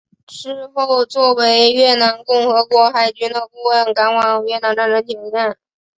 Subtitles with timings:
[0.25, 5.59] 之后作为越南共和国海军的顾问赶往越南战争前线。